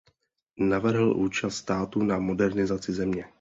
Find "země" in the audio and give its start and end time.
2.93-3.25